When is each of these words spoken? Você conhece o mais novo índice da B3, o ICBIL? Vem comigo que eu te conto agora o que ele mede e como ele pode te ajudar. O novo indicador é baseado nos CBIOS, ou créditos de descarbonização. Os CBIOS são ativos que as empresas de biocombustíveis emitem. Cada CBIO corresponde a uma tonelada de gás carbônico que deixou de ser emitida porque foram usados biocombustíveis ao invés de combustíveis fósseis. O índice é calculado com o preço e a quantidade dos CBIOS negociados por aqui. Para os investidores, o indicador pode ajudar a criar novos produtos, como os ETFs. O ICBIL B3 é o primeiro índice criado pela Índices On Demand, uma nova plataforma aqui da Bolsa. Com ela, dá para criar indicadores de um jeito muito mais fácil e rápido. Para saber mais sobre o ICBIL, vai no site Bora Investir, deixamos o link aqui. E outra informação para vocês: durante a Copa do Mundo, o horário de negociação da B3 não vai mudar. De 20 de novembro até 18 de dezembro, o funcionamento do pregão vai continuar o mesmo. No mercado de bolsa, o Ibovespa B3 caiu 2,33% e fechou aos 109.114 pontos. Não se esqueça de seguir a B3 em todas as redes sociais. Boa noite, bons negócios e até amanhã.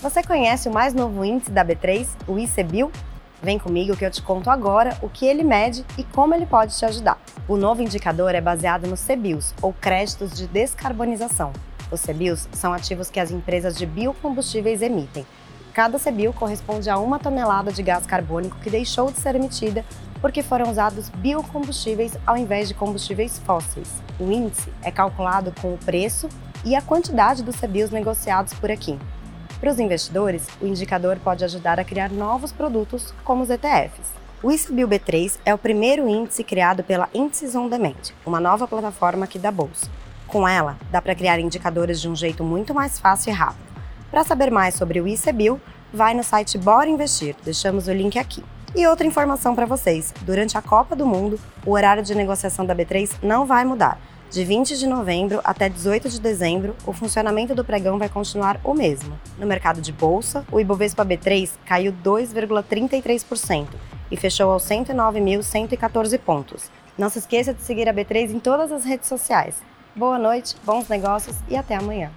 Você 0.00 0.22
conhece 0.22 0.68
o 0.68 0.72
mais 0.72 0.94
novo 0.94 1.24
índice 1.24 1.50
da 1.50 1.64
B3, 1.64 2.06
o 2.28 2.38
ICBIL? 2.38 2.92
Vem 3.42 3.58
comigo 3.58 3.96
que 3.96 4.04
eu 4.04 4.10
te 4.12 4.22
conto 4.22 4.48
agora 4.48 4.96
o 5.02 5.08
que 5.08 5.26
ele 5.26 5.42
mede 5.42 5.84
e 5.98 6.04
como 6.04 6.32
ele 6.32 6.46
pode 6.46 6.78
te 6.78 6.84
ajudar. 6.84 7.18
O 7.48 7.56
novo 7.56 7.82
indicador 7.82 8.32
é 8.32 8.40
baseado 8.40 8.86
nos 8.86 9.04
CBIOS, 9.04 9.52
ou 9.60 9.72
créditos 9.72 10.36
de 10.36 10.46
descarbonização. 10.46 11.52
Os 11.90 12.00
CBIOS 12.00 12.48
são 12.52 12.72
ativos 12.72 13.10
que 13.10 13.18
as 13.18 13.32
empresas 13.32 13.76
de 13.76 13.86
biocombustíveis 13.86 14.82
emitem. 14.82 15.26
Cada 15.74 15.98
CBIO 15.98 16.32
corresponde 16.32 16.88
a 16.88 16.96
uma 16.96 17.18
tonelada 17.18 17.72
de 17.72 17.82
gás 17.82 18.06
carbônico 18.06 18.56
que 18.60 18.70
deixou 18.70 19.10
de 19.10 19.18
ser 19.18 19.34
emitida 19.34 19.84
porque 20.20 20.44
foram 20.44 20.70
usados 20.70 21.08
biocombustíveis 21.08 22.16
ao 22.24 22.36
invés 22.36 22.68
de 22.68 22.74
combustíveis 22.74 23.40
fósseis. 23.40 23.92
O 24.20 24.30
índice 24.30 24.72
é 24.80 24.92
calculado 24.92 25.52
com 25.60 25.74
o 25.74 25.78
preço 25.78 26.28
e 26.64 26.76
a 26.76 26.82
quantidade 26.82 27.42
dos 27.42 27.56
CBIOS 27.56 27.90
negociados 27.90 28.54
por 28.54 28.70
aqui. 28.70 28.96
Para 29.60 29.72
os 29.72 29.80
investidores, 29.80 30.46
o 30.60 30.66
indicador 30.66 31.18
pode 31.18 31.44
ajudar 31.44 31.80
a 31.80 31.84
criar 31.84 32.10
novos 32.10 32.52
produtos, 32.52 33.12
como 33.24 33.42
os 33.42 33.50
ETFs. 33.50 34.06
O 34.40 34.52
ICBIL 34.52 34.86
B3 34.86 35.36
é 35.44 35.52
o 35.52 35.58
primeiro 35.58 36.08
índice 36.08 36.44
criado 36.44 36.84
pela 36.84 37.08
Índices 37.12 37.56
On 37.56 37.68
Demand, 37.68 38.14
uma 38.24 38.38
nova 38.38 38.68
plataforma 38.68 39.24
aqui 39.24 39.36
da 39.36 39.50
Bolsa. 39.50 39.90
Com 40.28 40.46
ela, 40.46 40.78
dá 40.92 41.02
para 41.02 41.14
criar 41.14 41.40
indicadores 41.40 42.00
de 42.00 42.08
um 42.08 42.14
jeito 42.14 42.44
muito 42.44 42.72
mais 42.72 43.00
fácil 43.00 43.30
e 43.30 43.32
rápido. 43.32 43.66
Para 44.12 44.22
saber 44.22 44.48
mais 44.48 44.76
sobre 44.76 45.00
o 45.00 45.08
ICBIL, 45.08 45.60
vai 45.92 46.14
no 46.14 46.22
site 46.22 46.56
Bora 46.56 46.88
Investir, 46.88 47.34
deixamos 47.44 47.88
o 47.88 47.92
link 47.92 48.16
aqui. 48.16 48.44
E 48.76 48.86
outra 48.86 49.08
informação 49.08 49.56
para 49.56 49.66
vocês: 49.66 50.14
durante 50.22 50.56
a 50.56 50.62
Copa 50.62 50.94
do 50.94 51.04
Mundo, 51.04 51.40
o 51.66 51.72
horário 51.72 52.04
de 52.04 52.14
negociação 52.14 52.64
da 52.64 52.76
B3 52.76 53.10
não 53.20 53.44
vai 53.44 53.64
mudar. 53.64 53.98
De 54.30 54.44
20 54.44 54.76
de 54.76 54.86
novembro 54.86 55.40
até 55.42 55.70
18 55.70 56.10
de 56.10 56.20
dezembro, 56.20 56.76
o 56.86 56.92
funcionamento 56.92 57.54
do 57.54 57.64
pregão 57.64 57.98
vai 57.98 58.10
continuar 58.10 58.60
o 58.62 58.74
mesmo. 58.74 59.18
No 59.38 59.46
mercado 59.46 59.80
de 59.80 59.90
bolsa, 59.90 60.44
o 60.52 60.60
Ibovespa 60.60 61.02
B3 61.02 61.50
caiu 61.64 61.94
2,33% 62.04 63.68
e 64.10 64.16
fechou 64.18 64.50
aos 64.50 64.64
109.114 64.64 66.18
pontos. 66.18 66.70
Não 66.98 67.08
se 67.08 67.20
esqueça 67.20 67.54
de 67.54 67.62
seguir 67.62 67.88
a 67.88 67.94
B3 67.94 68.30
em 68.30 68.38
todas 68.38 68.70
as 68.70 68.84
redes 68.84 69.08
sociais. 69.08 69.56
Boa 69.96 70.18
noite, 70.18 70.56
bons 70.62 70.86
negócios 70.88 71.36
e 71.48 71.56
até 71.56 71.74
amanhã. 71.74 72.10